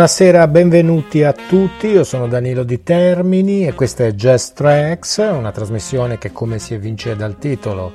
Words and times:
Buonasera, 0.00 0.48
benvenuti 0.48 1.22
a 1.24 1.34
tutti, 1.34 1.88
io 1.88 2.04
sono 2.04 2.26
Danilo 2.26 2.62
Di 2.62 2.82
Termini 2.82 3.66
e 3.66 3.74
questa 3.74 4.06
è 4.06 4.12
Jazz 4.12 4.52
Tracks, 4.52 5.18
una 5.18 5.52
trasmissione 5.52 6.16
che 6.16 6.32
come 6.32 6.58
si 6.58 6.72
evince 6.72 7.14
dal 7.16 7.36
titolo 7.36 7.92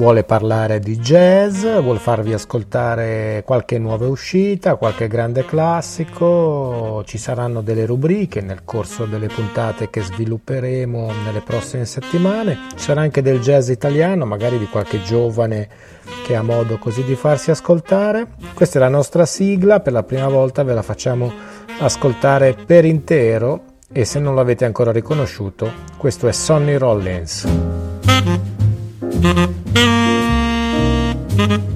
vuole 0.00 0.24
parlare 0.24 0.80
di 0.80 0.96
jazz, 0.96 1.62
vuole 1.62 1.98
farvi 1.98 2.32
ascoltare 2.32 3.42
qualche 3.44 3.78
nuova 3.78 4.08
uscita, 4.08 4.76
qualche 4.76 5.08
grande 5.08 5.44
classico, 5.44 7.02
ci 7.04 7.18
saranno 7.18 7.60
delle 7.60 7.84
rubriche 7.84 8.40
nel 8.40 8.62
corso 8.64 9.04
delle 9.04 9.26
puntate 9.26 9.90
che 9.90 10.00
svilupperemo 10.00 11.12
nelle 11.22 11.42
prossime 11.42 11.84
settimane, 11.84 12.60
ci 12.70 12.84
sarà 12.84 13.02
anche 13.02 13.20
del 13.20 13.40
jazz 13.40 13.68
italiano, 13.68 14.24
magari 14.24 14.56
di 14.56 14.68
qualche 14.68 15.02
giovane 15.02 15.68
che 16.24 16.34
ha 16.34 16.42
modo 16.42 16.78
così 16.78 17.04
di 17.04 17.14
farsi 17.14 17.50
ascoltare. 17.50 18.28
Questa 18.54 18.78
è 18.78 18.80
la 18.80 18.88
nostra 18.88 19.26
sigla, 19.26 19.80
per 19.80 19.92
la 19.92 20.02
prima 20.02 20.28
volta 20.28 20.62
ve 20.62 20.72
la 20.72 20.82
facciamo 20.82 21.30
ascoltare 21.78 22.54
per 22.54 22.86
intero 22.86 23.64
e 23.92 24.06
se 24.06 24.18
non 24.18 24.34
l'avete 24.34 24.64
ancora 24.64 24.92
riconosciuto, 24.92 25.70
questo 25.98 26.26
è 26.26 26.32
Sonny 26.32 26.78
Rollins. 26.78 28.59
Thank 29.22 29.50
you. 31.38 31.69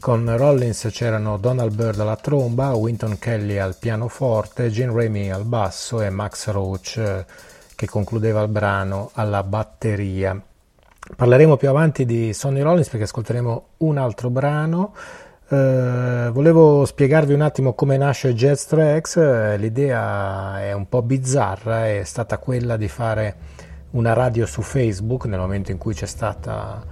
Con 0.00 0.36
Rollins 0.36 0.86
c'erano 0.90 1.38
Donald 1.38 1.74
Byrd 1.74 1.98
alla 1.98 2.16
tromba, 2.16 2.74
Winton 2.74 3.18
Kelly 3.18 3.56
al 3.56 3.78
pianoforte, 3.78 4.68
Gene 4.68 4.92
Remy 4.92 5.30
al 5.30 5.46
basso 5.46 6.02
e 6.02 6.10
Max 6.10 6.48
Roach 6.48 7.24
che 7.80 7.86
concludeva 7.86 8.42
il 8.42 8.48
brano 8.48 9.08
alla 9.14 9.42
batteria. 9.42 10.38
Parleremo 11.16 11.56
più 11.56 11.70
avanti 11.70 12.04
di 12.04 12.34
Sonny 12.34 12.60
Rollins 12.60 12.90
perché 12.90 13.04
ascolteremo 13.04 13.68
un 13.78 13.96
altro 13.96 14.28
brano. 14.28 14.94
Eh, 15.48 16.28
volevo 16.30 16.84
spiegarvi 16.84 17.32
un 17.32 17.40
attimo 17.40 17.72
come 17.72 17.96
nasce 17.96 18.34
Jazz 18.34 18.66
Tracks. 18.66 19.16
Eh, 19.16 19.56
l'idea 19.56 20.60
è 20.60 20.72
un 20.72 20.90
po' 20.90 21.00
bizzarra, 21.00 21.88
è 21.88 22.02
stata 22.04 22.36
quella 22.36 22.76
di 22.76 22.88
fare 22.88 23.36
una 23.92 24.12
radio 24.12 24.44
su 24.44 24.60
Facebook 24.60 25.24
nel 25.24 25.38
momento 25.38 25.70
in 25.70 25.78
cui 25.78 25.94
c'è 25.94 26.04
stata 26.04 26.84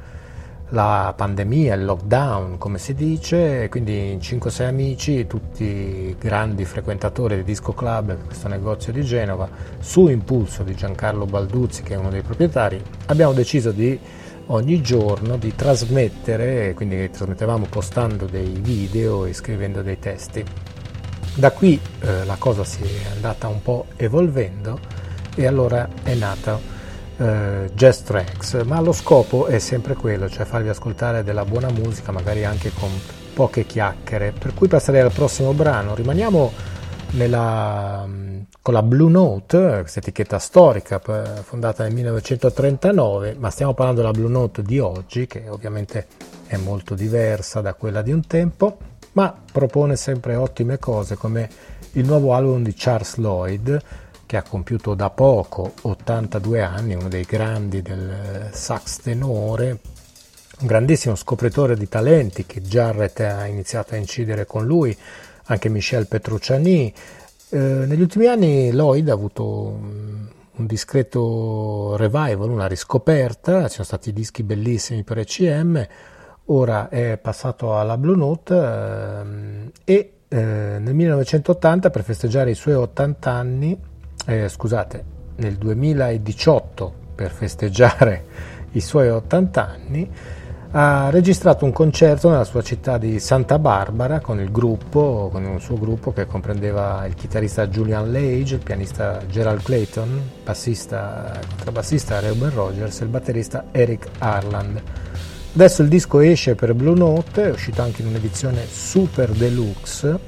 la 0.71 1.15
pandemia, 1.17 1.75
il 1.75 1.85
lockdown 1.85 2.59
come 2.59 2.79
si 2.79 2.95
dice, 2.95 3.69
quindi 3.71 4.13
in 4.13 4.19
5-6 4.19 4.63
amici, 4.65 5.27
tutti 5.27 6.15
grandi 6.19 6.65
frequentatori 6.65 7.37
di 7.37 7.45
Disco 7.45 7.73
Club, 7.73 8.27
questo 8.27 8.49
negozio 8.49 8.93
di 8.93 9.03
Genova, 9.03 9.49
su 9.79 10.09
impulso 10.09 10.63
di 10.63 10.75
Giancarlo 10.75 11.25
Balduzzi 11.25 11.83
che 11.83 11.95
è 11.95 11.97
uno 11.97 12.11
dei 12.11 12.23
proprietari, 12.23 12.83
abbiamo 13.07 13.33
deciso 13.33 13.71
di 13.71 13.99
ogni 14.47 14.81
giorno 14.83 15.37
di 15.37 15.55
trasmettere, 15.55 16.75
quindi 16.75 17.11
trasmettevamo 17.11 17.67
postando 17.69 18.27
dei 18.27 18.59
video 18.61 19.25
e 19.25 19.33
scrivendo 19.33 19.83
dei 19.83 19.99
testi. 19.99 20.45
Da 21.35 21.51
qui 21.53 21.81
eh, 22.01 22.25
la 22.25 22.37
cosa 22.37 22.65
si 22.65 22.83
è 22.83 23.15
andata 23.15 23.49
un 23.49 23.63
po' 23.63 23.87
evolvendo 23.97 24.79
e 25.35 25.47
allora 25.47 25.89
è 26.03 26.15
nata 26.15 26.59
eh, 27.19 27.71
jazz 27.75 28.01
tracks, 28.03 28.63
ma 28.65 28.81
lo 28.81 28.93
scopo 28.93 29.47
è 29.47 29.59
sempre 29.59 29.95
quello, 29.95 30.29
cioè 30.29 30.45
farvi 30.45 30.69
ascoltare 30.69 31.25
della 31.25 31.45
buona 31.45 31.71
musica, 31.71 32.13
magari 32.13 32.45
anche 32.45 32.71
con 32.73 32.89
poche 33.35 33.67
chiacchiere. 33.67 34.33
Per 34.33 34.55
cui 34.55 34.69
passerei 34.69 35.01
al 35.01 35.13
prossimo 35.13 35.53
brano. 35.53 35.95
Rimaniamo 35.95 36.53
nella, 37.13 38.05
mm, 38.07 38.41
con 38.63 38.75
la 38.75 38.83
Blue 38.83 39.11
Note, 39.11 39.79
questa 39.81 39.99
etichetta 40.01 40.39
storica 40.39 41.01
fondata 41.43 41.83
nel 41.83 41.93
1939, 41.93 43.37
ma 43.39 43.51
stiamo 43.51 43.75
parlando 43.75 44.01
della 44.01 44.13
Blue 44.13 44.31
Note 44.31 44.63
di 44.63 44.79
oggi, 44.79 45.27
che 45.27 45.45
ovviamente 45.49 46.07
è 46.47 46.57
molto 46.57 46.95
diversa 46.95 47.61
da 47.61 47.75
quella 47.75 48.03
di 48.03 48.13
un 48.13 48.27
tempo, 48.27 48.79
ma 49.13 49.35
propone 49.51 49.97
sempre 49.97 50.37
ottime 50.37 50.79
cose 50.79 51.17
come 51.17 51.49
il 51.93 52.05
nuovo 52.05 52.35
album 52.35 52.63
di 52.63 52.75
Charles 52.77 53.17
Lloyd 53.17 53.83
che 54.28 54.37
ha 54.37 54.42
compiuto 54.42 54.92
da 54.92 55.08
poco 55.08 55.73
82 55.80 56.61
anni, 56.61 56.94
uno 56.94 57.08
dei 57.08 57.25
grandi 57.25 57.80
del 57.80 58.50
sax 58.52 59.00
tenore, 59.00 59.80
un 60.61 60.66
grandissimo 60.66 61.14
scopritore 61.14 61.78
di 61.78 61.88
talenti 61.88 62.44
che 62.44 62.61
Jarrett 62.61 63.20
ha 63.20 63.47
iniziato 63.47 63.94
a 63.94 63.97
incidere 63.97 64.44
con 64.44 64.66
lui, 64.66 64.94
anche 65.44 65.70
Michel 65.70 66.08
Petrucciani. 66.08 66.92
Eh, 67.49 67.58
negli 67.58 68.02
ultimi 68.02 68.26
anni 68.26 68.70
Lloyd 68.70 69.08
ha 69.08 69.14
avuto 69.14 69.44
un 69.44 70.66
discreto 70.66 71.97
revival, 71.97 72.50
una 72.50 72.66
riscoperta, 72.66 73.62
ci 73.62 73.76
sono 73.76 73.85
stati 73.85 74.12
dischi 74.12 74.42
bellissimi 74.42 75.04
per 75.04 75.20
ECM, 75.20 75.87
ora 76.47 76.90
è 76.90 77.16
passato 77.16 77.78
alla 77.78 77.97
Blue 77.97 78.16
Note 78.16 78.54
eh, 78.54 79.70
e 79.85 80.12
eh, 80.28 80.37
nel 80.37 80.92
1980 80.92 81.88
per 81.88 82.02
festeggiare 82.02 82.50
i 82.50 82.54
suoi 82.54 82.75
80 82.75 83.30
anni 83.30 83.88
eh, 84.28 84.47
scusate, 84.47 85.04
nel 85.37 85.54
2018 85.54 86.92
per 87.14 87.30
festeggiare 87.30 88.25
i 88.73 88.80
suoi 88.82 89.08
80 89.08 89.66
anni 89.66 90.11
ha 90.73 91.08
registrato 91.08 91.64
un 91.64 91.73
concerto 91.73 92.28
nella 92.28 92.44
sua 92.44 92.61
città 92.61 92.99
di 92.99 93.18
Santa 93.20 93.58
Barbara 93.58 94.20
con 94.20 94.38
il 94.38 94.52
gruppo, 94.52 95.30
con 95.32 95.47
un 95.47 95.58
suo 95.62 95.78
gruppo 95.78 96.12
che 96.12 96.26
comprendeva 96.26 97.06
il 97.06 97.14
chitarrista 97.14 97.68
Julian 97.68 98.12
Lage, 98.12 98.56
il 98.56 98.62
pianista 98.62 99.23
Gerald 99.26 99.62
Clayton, 99.62 100.08
il 100.08 100.42
bassista, 100.44 101.40
contrabbassista 101.49 102.20
Reuben 102.20 102.52
Rogers 102.52 103.00
e 103.00 103.04
il 103.04 103.11
batterista 103.11 103.68
Eric 103.73 104.08
Harland. 104.18 104.82
Adesso 105.54 105.80
il 105.80 105.88
disco 105.88 106.20
esce 106.20 106.54
per 106.54 106.75
Blue 106.75 106.94
Note, 106.94 107.44
è 107.44 107.50
uscito 107.50 107.80
anche 107.80 108.02
in 108.02 108.08
un'edizione 108.08 108.66
super 108.66 109.30
deluxe, 109.30 110.18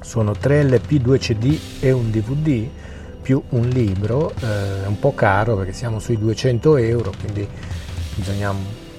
sono 0.00 0.32
3 0.32 0.64
LP, 0.64 0.94
2 0.94 1.18
CD 1.18 1.56
e 1.78 1.92
un 1.92 2.10
DVD 2.10 2.68
più 3.22 3.42
un 3.50 3.68
libro, 3.68 4.30
eh, 4.30 4.84
è 4.84 4.86
un 4.86 4.98
po' 4.98 5.14
caro 5.14 5.56
perché 5.56 5.72
siamo 5.72 5.98
sui 6.00 6.18
200 6.18 6.76
euro, 6.76 7.12
quindi 7.18 7.48
bisogna 8.16 8.52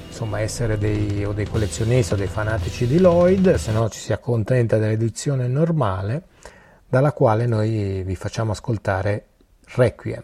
insomma, 0.07 0.39
essere 0.39 0.77
dei, 0.77 1.25
o 1.25 1.33
dei 1.33 1.47
collezionisti 1.47 2.13
o 2.13 2.15
dei 2.15 2.27
fanatici 2.27 2.87
di 2.87 2.99
Lloyd, 2.99 3.55
se 3.55 3.71
no 3.71 3.89
ci 3.89 3.99
si 3.99 4.13
accontenta 4.13 4.77
dell'edizione 4.77 5.47
normale, 5.47 6.23
dalla 6.87 7.11
quale 7.11 7.45
noi 7.45 8.03
vi 8.03 8.15
facciamo 8.15 8.51
ascoltare 8.51 9.25
Requiem. 9.75 10.23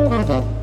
Mm-hmm. 0.00 0.57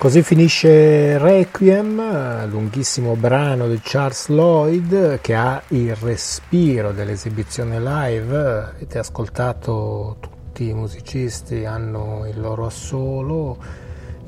Così 0.00 0.22
finisce 0.22 1.18
Requiem, 1.18 2.48
lunghissimo 2.48 3.16
brano 3.16 3.68
di 3.68 3.78
Charles 3.82 4.28
Lloyd 4.28 5.20
che 5.20 5.34
ha 5.34 5.62
il 5.68 5.94
respiro 5.94 6.92
dell'esibizione 6.92 7.78
live. 7.78 8.70
Avete 8.74 8.98
ascoltato 8.98 10.16
tutti 10.18 10.68
i 10.68 10.72
musicisti 10.72 11.66
hanno 11.66 12.26
il 12.26 12.40
loro 12.40 12.64
assolo 12.64 13.58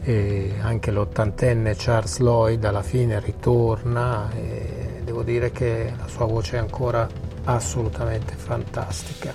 e 0.03 0.57
anche 0.61 0.91
l'ottantenne 0.91 1.75
Charles 1.75 2.19
Lloyd 2.19 2.63
alla 2.67 2.83
fine 2.83 3.19
ritorna 3.19 4.31
e 4.37 5.01
devo 5.03 5.23
dire 5.23 5.53
che 5.53 5.91
la 5.97 6.07
sua 6.07 6.27
voce 6.27 6.57
è 6.57 6.59
ancora 6.59 7.09
assolutamente 7.45 8.35
fantastica. 8.37 9.33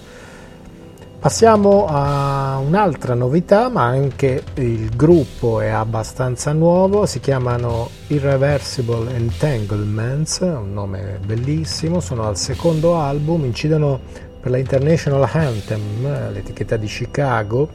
Passiamo 1.20 1.88
a 1.88 2.60
un'altra 2.60 3.16
novità, 3.16 3.70
ma 3.70 3.86
anche 3.86 4.44
il 4.56 4.96
gruppo 4.96 5.60
è 5.60 5.68
abbastanza 5.68 6.54
nuovo, 6.54 7.08
si 7.08 7.20
chiamano 7.20 7.90
Irreversible 8.08 9.16
Entanglements, 9.16 10.42
un 10.42 10.74
nome 10.74 11.20
bellissimo, 11.26 12.02
sono 12.02 12.28
al 12.28 12.38
secondo 12.38 13.00
album, 13.00 13.46
incidono 13.46 14.00
per 14.40 14.52
la 14.52 14.60
International 14.60 15.28
Anthem, 15.34 16.32
l'etichetta 16.32 16.78
di 16.78 16.86
Chicago, 16.86 17.68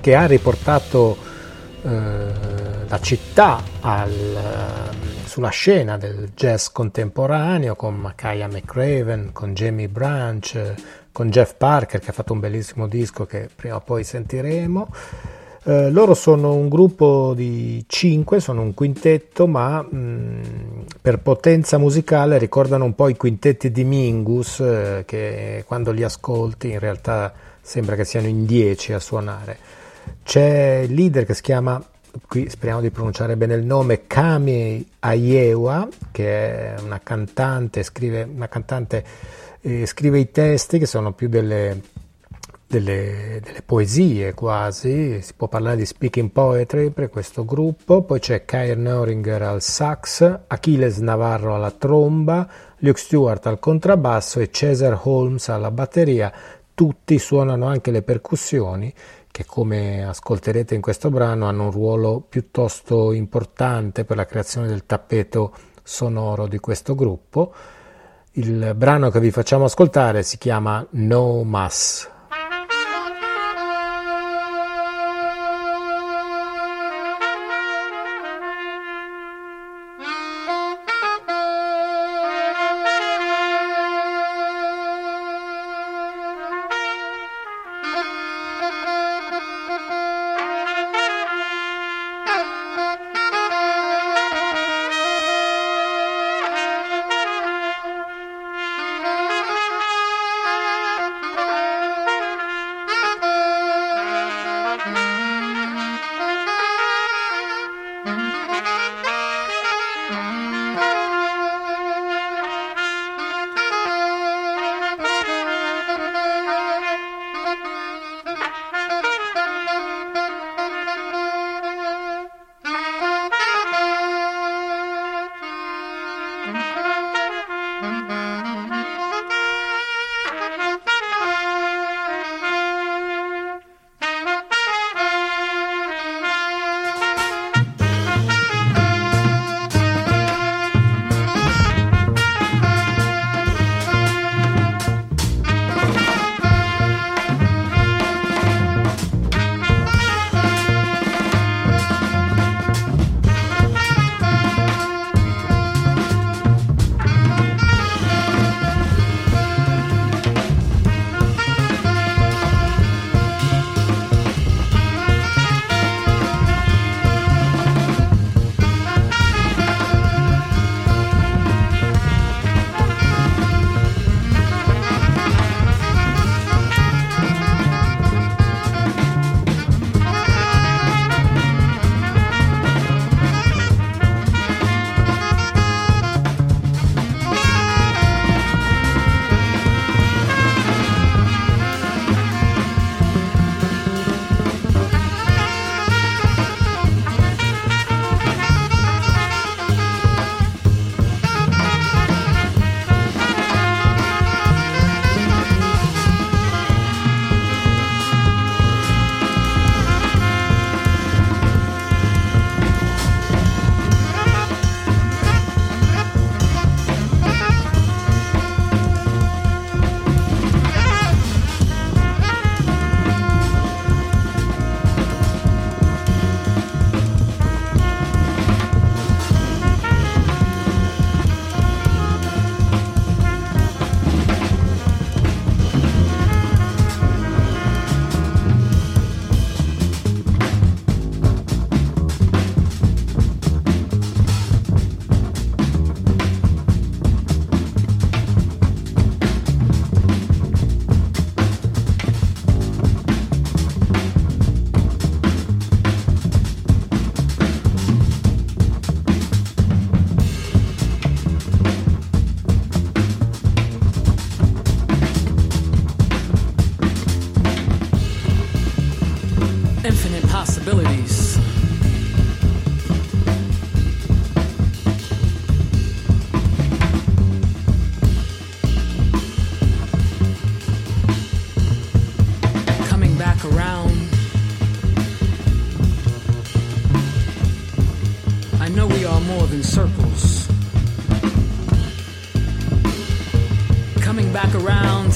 che 0.00 0.14
ha 0.14 0.24
riportato 0.24 1.18
eh, 1.82 2.32
la 2.94 3.00
città 3.00 3.60
al, 3.80 4.38
sulla 5.24 5.48
scena 5.48 5.96
del 5.96 6.30
jazz 6.32 6.68
contemporaneo 6.68 7.74
con 7.74 7.96
Makaya 7.96 8.46
McRaven, 8.46 9.30
con 9.32 9.52
Jamie 9.52 9.88
Branch, 9.88 10.74
con 11.10 11.28
Jeff 11.28 11.54
Parker 11.54 11.98
che 11.98 12.10
ha 12.10 12.12
fatto 12.12 12.32
un 12.32 12.38
bellissimo 12.38 12.86
disco 12.86 13.26
che 13.26 13.48
prima 13.52 13.74
o 13.76 13.80
poi 13.80 14.04
sentiremo. 14.04 14.88
Eh, 15.64 15.90
loro 15.90 16.14
sono 16.14 16.54
un 16.54 16.68
gruppo 16.68 17.32
di 17.34 17.84
cinque, 17.88 18.38
sono 18.38 18.62
un 18.62 18.74
quintetto, 18.74 19.48
ma 19.48 19.82
mh, 19.82 19.96
mm, 19.96 20.42
per 21.00 21.18
potenza 21.18 21.78
musicale 21.78 22.38
ricordano 22.38 22.84
un 22.84 22.94
po' 22.94 23.08
i 23.08 23.16
quintetti 23.16 23.72
di 23.72 23.82
Mingus, 23.82 24.60
eh, 24.60 25.02
che 25.04 25.64
quando 25.66 25.90
li 25.90 26.04
ascolti 26.04 26.70
in 26.70 26.78
realtà 26.78 27.32
sembra 27.60 27.96
che 27.96 28.04
siano 28.04 28.28
in 28.28 28.46
dieci 28.46 28.92
a 28.92 29.00
suonare. 29.00 29.58
C'è 30.22 30.84
il 30.86 30.94
leader 30.94 31.24
che 31.24 31.34
si 31.34 31.42
chiama, 31.42 31.82
qui 32.26 32.48
speriamo 32.48 32.80
di 32.80 32.90
pronunciare 32.90 33.36
bene 33.36 33.54
il 33.54 33.64
nome, 33.64 34.06
Kami 34.06 34.86
Ayewa, 35.00 35.88
che 36.10 36.74
è 36.74 36.80
una 36.80 37.00
cantante, 37.00 37.82
scrive 37.82 38.22
una 38.22 38.48
cantante 38.48 39.04
eh, 39.60 39.86
scrive 39.86 40.18
i 40.18 40.30
testi 40.30 40.78
che 40.78 40.86
sono 40.86 41.12
più 41.12 41.28
delle, 41.28 41.80
delle, 42.66 43.40
delle, 43.42 43.62
poesie 43.62 44.34
quasi, 44.34 45.22
si 45.22 45.32
può 45.34 45.48
parlare 45.48 45.76
di 45.76 45.86
speaking 45.86 46.30
poetry 46.30 46.90
per 46.90 47.08
questo 47.08 47.44
gruppo, 47.44 48.02
poi 48.02 48.20
c'è 48.20 48.44
Kyle 48.44 48.74
Noringer 48.74 49.42
al 49.42 49.62
sax, 49.62 50.40
Achilles 50.46 50.98
Navarro 50.98 51.54
alla 51.54 51.70
tromba, 51.70 52.46
Luke 52.78 52.98
Stewart 52.98 53.46
al 53.46 53.58
contrabbasso 53.58 54.40
e 54.40 54.50
Cesar 54.50 55.00
Holmes 55.02 55.48
alla 55.48 55.70
batteria, 55.70 56.30
tutti 56.74 57.18
suonano 57.18 57.66
anche 57.66 57.90
le 57.90 58.02
percussioni 58.02 58.92
che 59.34 59.44
come 59.44 60.04
ascolterete 60.04 60.76
in 60.76 60.80
questo 60.80 61.10
brano 61.10 61.48
hanno 61.48 61.64
un 61.64 61.72
ruolo 61.72 62.20
piuttosto 62.20 63.10
importante 63.10 64.04
per 64.04 64.16
la 64.16 64.26
creazione 64.26 64.68
del 64.68 64.86
tappeto 64.86 65.52
sonoro 65.82 66.46
di 66.46 66.58
questo 66.60 66.94
gruppo. 66.94 67.52
Il 68.34 68.74
brano 68.76 69.10
che 69.10 69.18
vi 69.18 69.32
facciamo 69.32 69.64
ascoltare 69.64 70.22
si 70.22 70.38
chiama 70.38 70.86
No 70.90 71.42
Mass. 71.42 72.12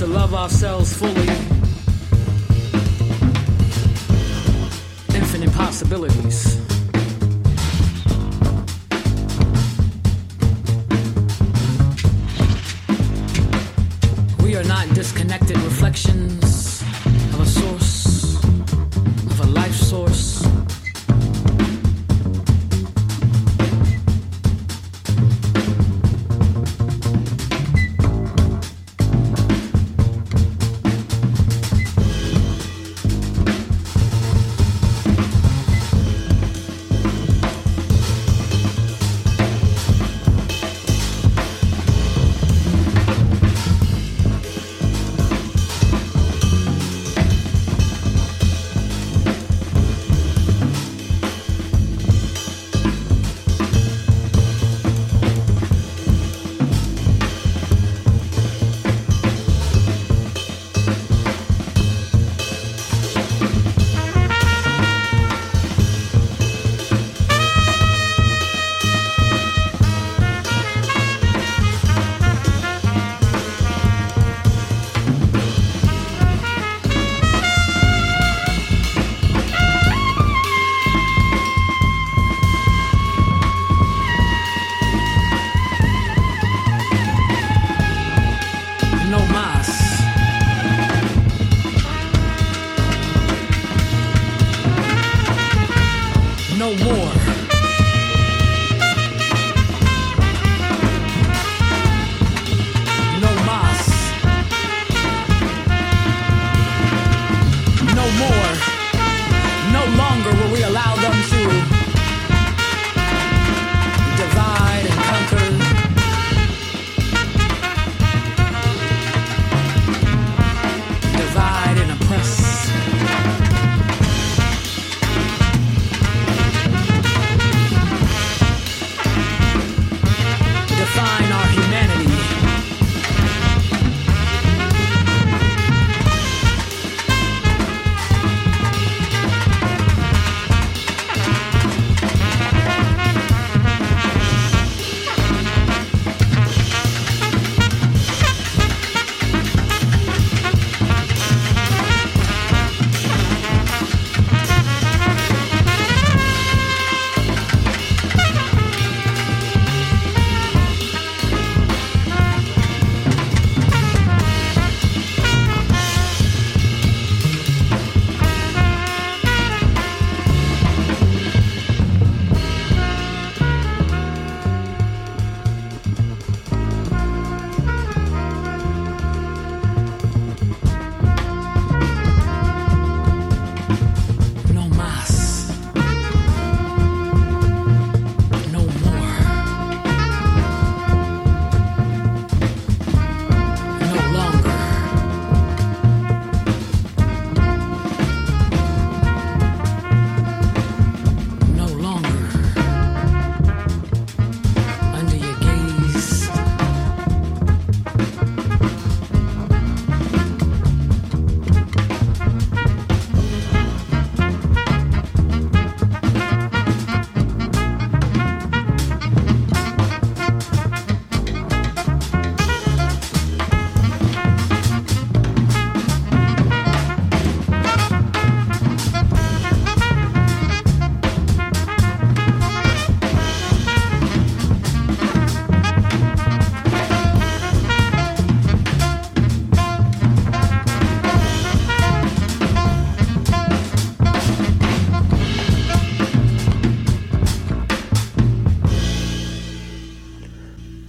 Love 0.08 0.34
ourselves 0.34 0.96
fully. 0.96 1.47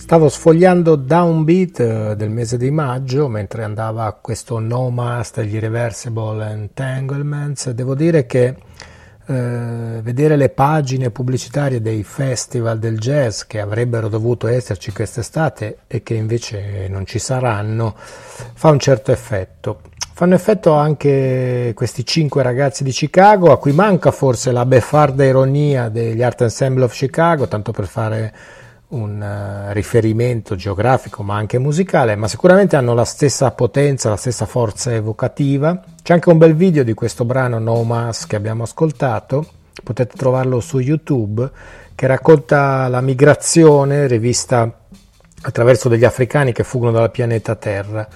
Stavo 0.10 0.28
sfogliando 0.28 0.96
Downbeat 0.96 1.80
eh, 1.82 2.16
del 2.16 2.32
mese 2.32 2.58
di 2.58 2.72
maggio 2.72 3.28
mentre 3.28 3.64
andava 3.64 4.12
questo 4.20 4.58
No 4.58 4.90
Must 4.90 5.40
degli 5.40 5.54
Irreversible 5.54 6.50
Entanglements. 6.50 7.70
Devo 7.70 7.94
dire 7.94 8.26
che 8.26 8.56
eh, 9.28 10.00
vedere 10.02 10.36
le 10.36 10.50
pagine 10.50 11.12
pubblicitarie 11.12 11.80
dei 11.80 12.02
festival 12.02 12.80
del 12.80 12.98
jazz 12.98 13.44
che 13.44 13.60
avrebbero 13.60 14.08
dovuto 14.08 14.48
esserci 14.48 14.92
quest'estate 14.92 15.82
e 15.86 16.02
che 16.02 16.16
invece 16.16 16.88
non 16.90 17.06
ci 17.06 17.20
saranno 17.20 17.94
fa 17.96 18.70
un 18.70 18.80
certo 18.80 19.12
effetto. 19.12 19.82
Fanno 20.16 20.34
effetto 20.34 20.74
anche 20.74 21.72
questi 21.76 22.04
cinque 22.04 22.42
ragazzi 22.42 22.84
di 22.84 22.90
Chicago, 22.90 23.52
a 23.52 23.60
cui 23.60 23.74
manca 23.74 24.10
forse 24.10 24.52
la 24.52 24.66
beffarda 24.66 25.24
ironia 25.24 25.88
degli 25.88 26.24
Art 26.24 26.42
Ensemble 26.42 26.86
of 26.86 26.94
Chicago, 26.94 27.48
tanto 27.48 27.72
per 27.72 27.86
fare 27.86 28.34
un 28.90 29.22
uh, 29.22 29.72
riferimento 29.74 30.56
geografico 30.56 31.22
ma 31.22 31.36
anche 31.36 31.60
musicale, 31.60 32.16
ma 32.16 32.28
sicuramente 32.28 32.76
hanno 32.76 32.94
la 32.94 33.06
stessa 33.06 33.52
potenza, 33.52 34.10
la 34.10 34.16
stessa 34.16 34.46
forza 34.46 34.94
evocativa. 34.94 35.82
C'è 36.02 36.14
anche 36.14 36.30
un 36.30 36.38
bel 36.38 36.56
video 36.56 36.84
di 36.84 36.94
questo 36.94 37.26
brano 37.26 37.60
No 37.60 37.84
Mass 37.84 38.26
che 38.26 38.36
abbiamo 38.36 38.64
ascoltato, 38.64 39.46
potete 39.84 40.16
trovarlo 40.16 40.60
su 40.60 40.80
YouTube, 40.80 41.50
che 41.94 42.08
racconta 42.08 42.88
la 42.88 43.02
migrazione 43.02 44.08
rivista 44.08 44.72
attraverso 45.42 45.88
degli 45.88 46.06
africani 46.06 46.52
che 46.52 46.64
fuggono 46.64 46.92
dal 46.92 47.12
pianeta 47.12 47.56
Terra. 47.56 48.08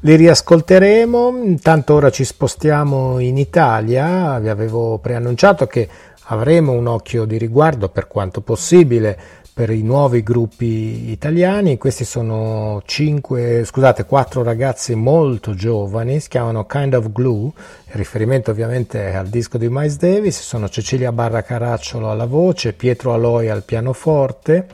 Li 0.00 0.16
riascolteremo, 0.16 1.40
intanto 1.44 1.94
ora 1.94 2.10
ci 2.10 2.24
spostiamo 2.24 3.18
in 3.18 3.38
Italia, 3.38 4.38
vi 4.38 4.48
avevo 4.48 4.98
preannunciato 4.98 5.66
che 5.66 5.88
avremo 6.28 6.72
un 6.72 6.86
occhio 6.86 7.24
di 7.24 7.38
riguardo 7.38 7.88
per 7.88 8.08
quanto 8.08 8.40
possibile 8.40 9.18
per 9.56 9.70
i 9.70 9.80
nuovi 9.80 10.22
gruppi 10.22 11.10
italiani. 11.10 11.78
Questi 11.78 12.04
sono 12.04 12.82
cinque, 12.84 13.64
scusate, 13.64 14.04
quattro 14.04 14.42
ragazzi 14.42 14.94
molto 14.94 15.54
giovani, 15.54 16.20
si 16.20 16.28
chiamano 16.28 16.66
Kind 16.66 16.92
of 16.92 17.10
Glue, 17.10 17.52
il 17.86 17.94
riferimento 17.94 18.50
ovviamente 18.50 19.14
al 19.14 19.28
disco 19.28 19.56
di 19.56 19.68
Miles 19.70 19.96
Davis, 19.96 20.42
sono 20.42 20.68
Cecilia 20.68 21.10
Barra 21.10 21.40
Caracciolo 21.40 22.10
alla 22.10 22.26
voce, 22.26 22.74
Pietro 22.74 23.14
Aloi 23.14 23.48
al 23.48 23.62
pianoforte, 23.62 24.66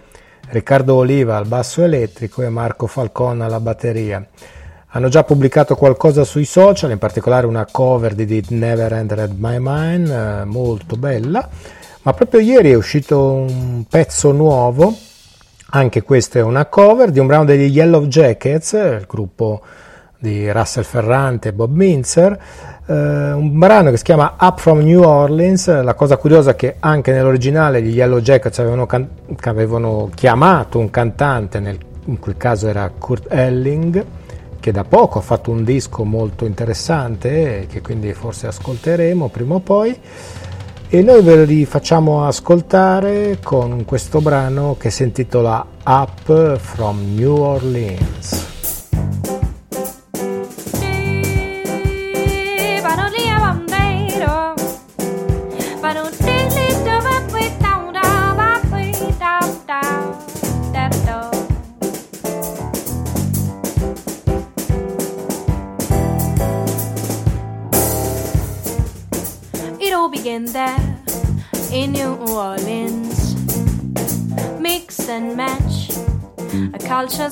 Riccardo 0.49 0.97
Oliva 0.97 1.37
al 1.37 1.47
basso 1.47 1.85
elettrico 1.85 2.43
e 2.43 2.49
Marco 2.49 2.89
Falcone 2.89 3.45
alla 3.45 3.61
batteria. 3.61 4.27
Hanno 4.95 5.09
già 5.09 5.23
pubblicato 5.23 5.77
qualcosa 5.77 6.25
sui 6.25 6.45
social, 6.45 6.91
in 6.91 6.99
particolare 6.99 7.47
una 7.47 7.69
cover 7.71 8.17
di 8.17 8.25
Did 8.25 8.49
Never 8.49 8.93
Enter 8.95 9.31
My 9.33 9.59
Mind, 9.61 10.11
eh, 10.11 10.45
molto 10.45 10.97
bella, 10.97 11.49
ma 12.03 12.13
proprio 12.13 12.41
ieri 12.41 12.73
è 12.73 12.75
uscito 12.75 13.33
un 13.33 13.85
pezzo 13.89 14.33
nuovo, 14.33 14.95
anche 15.71 16.03
questa 16.03 16.41
è 16.41 16.43
una 16.43 16.67
cover, 16.67 17.11
di 17.11 17.21
un 17.21 17.27
brano 17.27 17.45
degli 17.45 17.71
Yellow 17.71 18.07
Jackets, 18.07 18.73
il 18.73 19.05
gruppo 19.09 19.63
di 20.19 20.51
Russell 20.51 20.83
Ferrante 20.83 21.49
e 21.49 21.53
Bob 21.53 21.73
Minzer, 21.73 22.39
eh, 22.87 22.93
un 22.93 23.57
brano 23.57 23.91
che 23.91 23.97
si 23.99 24.03
chiama 24.03 24.35
Up 24.39 24.59
from 24.59 24.81
New 24.81 25.03
Orleans. 25.03 25.83
La 25.83 25.95
cosa 25.95 26.17
curiosa 26.17 26.51
è 26.51 26.57
che 26.57 26.77
anche 26.81 27.13
nell'originale 27.13 27.81
gli 27.81 27.95
Yellow 27.95 28.19
Jackets 28.19 28.59
avevano, 28.59 28.87
can- 28.87 29.09
avevano 29.45 30.11
chiamato 30.13 30.79
un 30.79 30.91
cantante, 30.91 31.61
nel, 31.61 31.79
in 32.07 32.19
quel 32.19 32.37
caso 32.37 32.69
era 32.69 32.91
Kurt 32.97 33.27
Elling, 33.31 34.05
che 34.59 34.73
da 34.73 34.85
poco 34.85 35.19
ha 35.19 35.23
fatto 35.23 35.51
un 35.51 35.63
disco 35.63 36.05
molto 36.05 36.45
interessante 36.47 37.67
che 37.69 37.81
quindi 37.81 38.13
forse 38.13 38.47
ascolteremo 38.49 39.29
prima 39.29 39.55
o 39.55 39.61
poi 39.61 39.99
e 40.95 41.01
noi 41.01 41.23
ve 41.23 41.47
li 41.47 41.65
facciamo 41.65 42.27
ascoltare 42.27 43.39
con 43.43 43.87
questo 43.87 44.21
brano 44.21 44.77
che 44.79 44.91
si 44.91 45.05
intitola 45.05 45.65
Up 45.85 46.59
from 46.59 47.15
New 47.15 47.35
Orleans. 47.35 48.42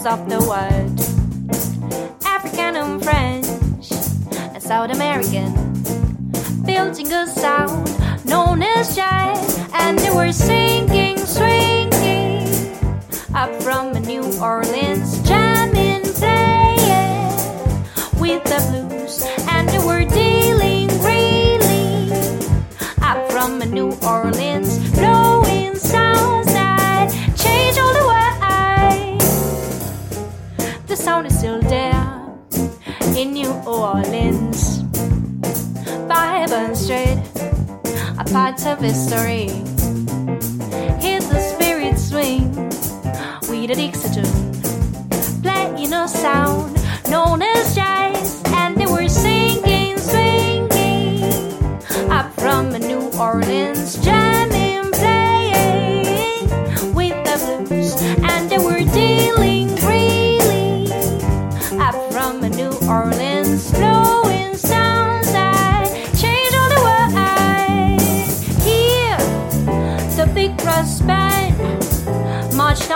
Cultures 0.03 0.07
of 0.07 0.29
the 0.29 0.40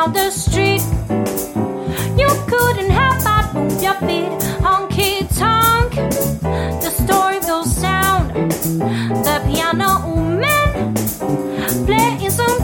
down 0.04 0.12
the 0.12 0.30
street. 0.30 0.82
You 2.18 2.28
couldn't 2.46 2.90
help 2.90 3.24
but 3.24 3.54
move 3.54 3.82
your 3.82 3.94
feet, 3.94 4.30
honky 4.60 5.26
tonk. 5.38 5.94
The 6.82 6.90
story 6.90 7.38
will 7.40 7.64
sound, 7.64 8.30
the 9.24 9.42
piano 9.46 10.04
playing 11.86 12.30
some 12.30 12.63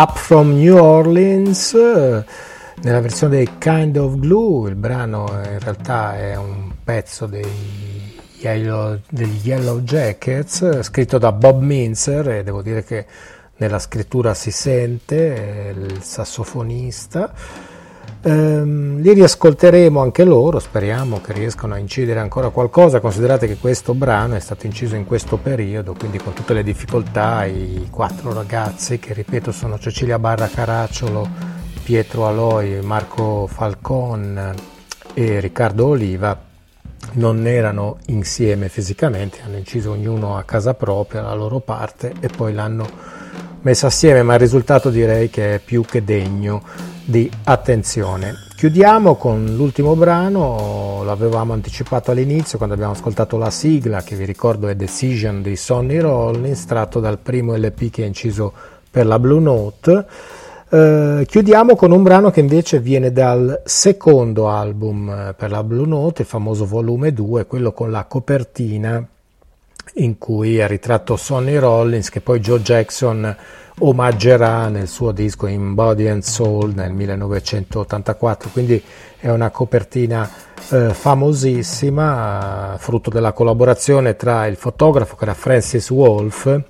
Up 0.00 0.16
from 0.16 0.52
New 0.52 0.76
Orleans, 0.76 1.74
eh, 1.74 2.24
nella 2.82 3.00
versione 3.00 3.38
dei 3.38 3.58
Kind 3.58 3.96
of 3.96 4.16
Glue, 4.20 4.68
il 4.68 4.76
brano 4.76 5.26
in 5.28 5.58
realtà 5.58 6.16
è 6.16 6.36
un 6.36 6.70
pezzo 6.84 7.26
dei 7.26 8.16
Yellow, 8.38 9.00
degli 9.10 9.40
Yellow 9.42 9.80
Jackets, 9.80 10.62
eh, 10.62 10.82
scritto 10.84 11.18
da 11.18 11.32
Bob 11.32 11.60
Minzer 11.60 12.28
e 12.28 12.44
devo 12.44 12.62
dire 12.62 12.84
che 12.84 13.06
nella 13.56 13.80
scrittura 13.80 14.34
si 14.34 14.52
sente, 14.52 15.34
è 15.34 15.68
il 15.70 16.00
sassofonista. 16.00 17.32
Ehm, 18.22 19.00
li 19.00 19.12
riascolteremo 19.12 20.00
anche 20.00 20.24
loro, 20.24 20.58
speriamo 20.58 21.20
che 21.20 21.32
riescano 21.32 21.74
a 21.74 21.78
incidere 21.78 22.18
ancora 22.18 22.48
qualcosa. 22.48 23.00
Considerate 23.00 23.46
che 23.46 23.56
questo 23.56 23.94
brano 23.94 24.34
è 24.34 24.40
stato 24.40 24.66
inciso 24.66 24.96
in 24.96 25.04
questo 25.04 25.36
periodo, 25.36 25.94
quindi 25.94 26.18
con 26.18 26.32
tutte 26.32 26.52
le 26.52 26.64
difficoltà, 26.64 27.44
i 27.44 27.86
quattro 27.90 28.32
ragazzi 28.32 28.98
che 28.98 29.14
ripeto 29.14 29.52
sono 29.52 29.78
Cecilia 29.78 30.18
Barra 30.18 30.48
Caracciolo, 30.48 31.28
Pietro 31.84 32.26
Aloi, 32.26 32.80
Marco 32.82 33.46
Falcon 33.46 34.54
e 35.14 35.40
Riccardo 35.40 35.86
Oliva 35.86 36.46
non 37.12 37.46
erano 37.46 37.98
insieme 38.06 38.68
fisicamente, 38.68 39.38
hanno 39.44 39.56
inciso 39.56 39.92
ognuno 39.92 40.36
a 40.36 40.42
casa 40.42 40.74
propria 40.74 41.22
la 41.22 41.34
loro 41.34 41.60
parte 41.60 42.12
e 42.20 42.28
poi 42.28 42.52
l'hanno 42.52 42.86
messa 43.62 43.86
assieme, 43.86 44.22
ma 44.22 44.34
il 44.34 44.40
risultato 44.40 44.90
direi 44.90 45.30
che 45.30 45.54
è 45.54 45.58
più 45.60 45.84
che 45.84 46.04
degno 46.04 46.62
di 47.08 47.30
attenzione. 47.44 48.34
Chiudiamo 48.54 49.14
con 49.14 49.54
l'ultimo 49.56 49.96
brano, 49.96 51.02
l'avevamo 51.04 51.54
anticipato 51.54 52.10
all'inizio 52.10 52.58
quando 52.58 52.74
abbiamo 52.74 52.92
ascoltato 52.92 53.38
la 53.38 53.48
sigla, 53.48 54.02
che 54.02 54.14
vi 54.14 54.26
ricordo 54.26 54.68
è 54.68 54.74
Decision 54.74 55.40
di 55.40 55.56
Sonny 55.56 56.00
Rollins, 56.00 56.66
tratto 56.66 57.00
dal 57.00 57.18
primo 57.18 57.56
LP 57.56 57.88
che 57.88 58.02
ha 58.02 58.06
inciso 58.06 58.52
per 58.90 59.06
la 59.06 59.18
Blue 59.18 59.40
Note. 59.40 60.06
Eh, 60.68 61.24
chiudiamo 61.26 61.76
con 61.76 61.92
un 61.92 62.02
brano 62.02 62.30
che 62.30 62.40
invece 62.40 62.78
viene 62.78 63.10
dal 63.10 63.62
secondo 63.64 64.50
album 64.50 65.08
eh, 65.08 65.34
per 65.34 65.50
la 65.50 65.64
Blue 65.64 65.86
Note, 65.86 66.22
il 66.22 66.28
famoso 66.28 66.66
volume 66.66 67.14
2, 67.14 67.46
quello 67.46 67.72
con 67.72 67.90
la 67.90 68.04
copertina 68.04 69.08
in 69.94 70.18
cui 70.18 70.58
è 70.58 70.66
ritratto 70.66 71.16
Sonny 71.16 71.56
Rollins 71.56 72.10
che 72.10 72.20
poi 72.20 72.40
Joe 72.40 72.60
Jackson 72.60 73.36
omaggerà 73.80 74.68
nel 74.68 74.88
suo 74.88 75.12
disco 75.12 75.46
In 75.46 75.74
Body 75.74 76.08
and 76.08 76.22
Soul 76.22 76.72
nel 76.74 76.92
1984, 76.92 78.50
quindi 78.50 78.82
è 79.18 79.30
una 79.30 79.50
copertina 79.50 80.28
eh, 80.70 80.92
famosissima, 80.92 82.76
frutto 82.78 83.10
della 83.10 83.32
collaborazione 83.32 84.16
tra 84.16 84.46
il 84.46 84.56
fotografo 84.56 85.16
che 85.16 85.24
era 85.24 85.34
Francis 85.34 85.90
Wolff 85.90 86.46
e 86.46 86.62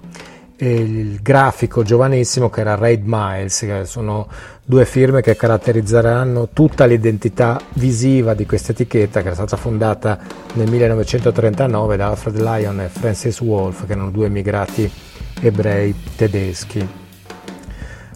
il 0.61 1.20
grafico 1.22 1.82
giovanissimo 1.82 2.50
che 2.50 2.61
era 2.61 2.74
Raid 2.74 3.02
Miles, 3.04 3.61
che 3.61 3.84
sono 3.84 4.26
due 4.64 4.84
firme 4.84 5.22
che 5.22 5.36
caratterizzeranno 5.36 6.48
tutta 6.52 6.84
l'identità 6.84 7.61
visiva 7.74 8.34
di 8.34 8.44
questa 8.44 8.72
etichetta 8.72 9.20
che 9.20 9.26
era 9.26 9.36
stata 9.36 9.56
fondata 9.56 10.18
nel 10.54 10.68
1939 10.68 11.96
da 11.96 12.09
Alfred 12.09 12.40
Lyon 12.40 12.80
e 12.80 12.88
Francis 12.88 13.40
Wolff, 13.40 13.86
che 13.86 13.92
erano 13.92 14.11
due 14.11 14.26
emigrati 14.26 14.90
ebrei 15.40 15.94
tedeschi. 16.16 17.06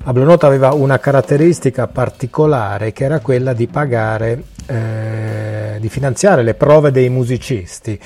Note 0.05 0.47
aveva 0.47 0.73
una 0.73 0.99
caratteristica 0.99 1.87
particolare 1.87 2.93
che 2.93 3.05
era 3.05 3.21
quella 3.21 3.53
di 3.53 3.69
pagare, 3.69 4.43
eh, 4.67 5.77
di 5.79 5.89
finanziare 5.89 6.43
le 6.43 6.55
prove 6.55 6.91
dei 6.91 7.09
musicisti. 7.09 7.99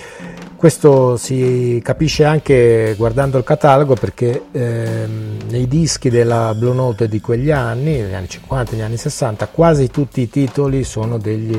Questo 0.67 1.17
si 1.17 1.81
capisce 1.81 2.25
anche 2.25 2.97
guardando 2.99 3.39
il 3.39 3.45
catalogo 3.45 3.95
perché 3.95 4.47
ehm, 4.51 5.43
nei 5.49 5.69
dischi 5.69 6.11
della 6.11 6.57
Blue 6.57 6.75
Note 6.75 7.07
di 7.07 7.21
quegli 7.21 7.53
anni, 7.53 8.01
negli 8.01 8.15
anni 8.15 8.29
50 8.29 8.73
e 8.73 8.75
negli 8.75 8.85
anni 8.85 8.97
60, 8.97 9.47
quasi 9.47 9.91
tutti 9.91 10.23
i 10.23 10.29
titoli 10.29 10.83
sono 10.83 11.19
degli 11.19 11.57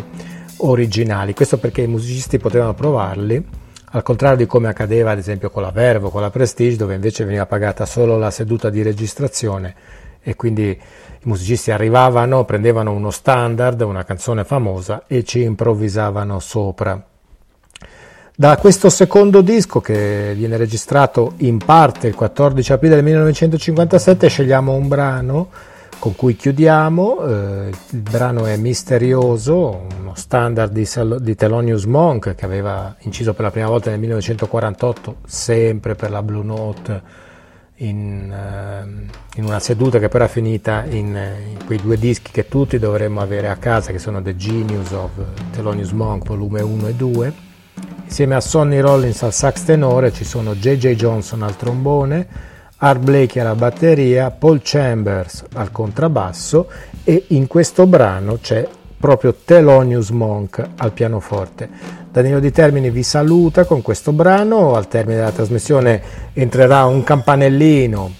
originali. 0.57 1.33
Questo 1.33 1.57
perché 1.57 1.83
i 1.83 1.87
musicisti 1.87 2.37
potevano 2.37 2.73
provarli, 2.73 3.41
al 3.91 4.03
contrario 4.03 4.35
di 4.35 4.45
come 4.45 4.67
accadeva 4.67 5.11
ad 5.11 5.19
esempio 5.19 5.51
con 5.51 5.61
la 5.61 5.71
Verve 5.71 6.07
o 6.07 6.09
con 6.09 6.19
la 6.19 6.29
Prestige, 6.29 6.75
dove 6.75 6.93
invece 6.93 7.23
veniva 7.23 7.45
pagata 7.45 7.85
solo 7.85 8.17
la 8.17 8.29
seduta 8.29 8.69
di 8.69 8.81
registrazione 8.81 9.73
e 10.21 10.35
quindi 10.35 10.67
i 10.71 10.79
musicisti 11.23 11.71
arrivavano, 11.71 12.43
prendevano 12.43 12.91
uno 12.91 13.11
standard, 13.11 13.79
una 13.79 14.03
canzone 14.03 14.43
famosa 14.43 15.05
e 15.07 15.23
ci 15.23 15.43
improvvisavano 15.43 16.39
sopra. 16.39 17.01
Da 18.39 18.55
questo 18.57 18.91
secondo 18.91 19.41
disco, 19.41 19.81
che 19.81 20.33
viene 20.37 20.57
registrato 20.57 21.33
in 21.37 21.57
parte 21.57 22.05
il 22.05 22.13
14 22.13 22.71
aprile 22.71 22.93
del 22.93 23.03
1957, 23.03 24.27
scegliamo 24.27 24.73
un 24.73 24.87
brano 24.87 25.49
con 25.97 26.15
cui 26.15 26.35
chiudiamo. 26.35 27.25
Eh, 27.25 27.69
il 27.89 27.99
brano 27.99 28.45
è 28.45 28.55
Misterioso, 28.55 29.87
uno 29.99 30.13
standard 30.13 30.71
di, 30.71 30.87
di 31.19 31.33
Thelonious 31.33 31.85
Monk 31.85 32.35
che 32.35 32.45
aveva 32.45 32.95
inciso 32.99 33.33
per 33.33 33.45
la 33.45 33.49
prima 33.49 33.69
volta 33.69 33.89
nel 33.89 33.97
1948, 34.01 35.15
sempre 35.25 35.95
per 35.95 36.11
la 36.11 36.21
Blue 36.21 36.43
Note, 36.43 37.01
in, 37.77 38.31
in 39.33 39.43
una 39.43 39.59
seduta 39.59 39.97
che 39.97 40.09
però 40.09 40.25
è 40.25 40.29
finita 40.29 40.83
in, 40.83 41.07
in, 41.07 41.65
quei 41.65 41.81
due 41.81 41.97
dischi 41.97 42.29
che 42.29 42.47
tutti 42.47 42.77
dovremmo 42.77 43.19
avere 43.19 43.49
a 43.49 43.55
casa, 43.55 43.91
che 43.91 43.97
sono 43.97 44.21
The 44.21 44.35
Genius 44.35 44.91
of 44.91 45.09
Thelonious 45.53 45.89
Monk, 45.93 46.27
volume 46.27 46.61
1 46.61 46.87
e 46.87 46.93
2 46.93 47.45
Insieme 48.07 48.35
a 48.35 48.41
Sonny 48.41 48.79
Rollins 48.79 49.21
al 49.23 49.33
sax 49.33 49.65
tenore 49.65 50.13
ci 50.13 50.23
sono 50.23 50.55
J.J. 50.55 50.95
Johnson 50.95 51.43
al 51.43 51.57
trombone, 51.57 52.25
Art 52.77 53.01
Blakey 53.01 53.41
alla 53.41 53.53
batteria, 53.53 54.31
Paul 54.31 54.61
Chambers 54.63 55.43
al 55.53 55.71
contrabbasso 55.71 56.69
e 57.03 57.25
in 57.27 57.47
questo 57.47 57.85
brano 57.85 58.39
c'è 58.41 58.65
proprio 58.97 59.35
Thelonious 59.35 60.09
Monk 60.11 60.67
al 60.77 60.93
pianoforte. 60.93 61.69
Danilo 62.09 62.39
Di 62.39 62.49
Termini 62.49 62.89
vi 62.89 63.03
saluta 63.03 63.65
con 63.65 63.81
questo 63.81 64.13
brano, 64.13 64.75
al 64.75 64.87
termine 64.87 65.17
della 65.17 65.31
trasmissione 65.31 66.01
entrerà 66.31 66.85
un 66.85 67.03
campanellino 67.03 68.11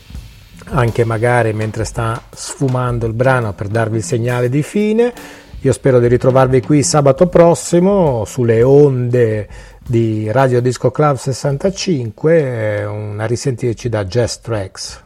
anche 0.69 1.05
magari 1.05 1.53
mentre 1.53 1.85
sta 1.85 2.21
sfumando 2.29 3.05
il 3.07 3.13
brano 3.13 3.53
per 3.53 3.69
darvi 3.69 3.97
il 3.97 4.03
segnale 4.03 4.49
di 4.49 4.61
fine. 4.63 5.13
Io 5.61 5.73
spero 5.73 5.99
di 5.99 6.07
ritrovarvi 6.07 6.61
qui 6.61 6.83
sabato 6.83 7.27
prossimo 7.27 8.25
sulle 8.25 8.61
onde 8.61 9.47
di 9.87 10.29
Radio 10.31 10.59
Disco 10.59 10.91
Club 10.91 11.15
65, 11.15 12.83
una 12.83 13.25
risentirci 13.25 13.87
da 13.87 14.03
Jazz 14.03 14.35
Tracks. 14.35 15.03